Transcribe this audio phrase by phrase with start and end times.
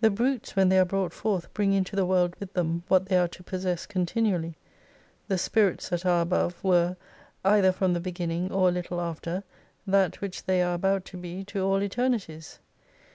[0.00, 3.18] The brutes when they arc brought forth bring into the world with them what they
[3.18, 4.56] are to possess continually.
[5.28, 6.96] The spirits that are above were,
[7.44, 9.42] either from the begin ning or a little after,
[9.86, 12.58] that which they are about to be to all Eternities.